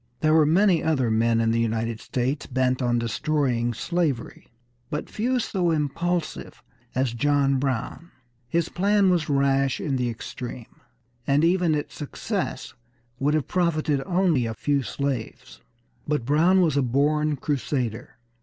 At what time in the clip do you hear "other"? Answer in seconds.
0.81-1.11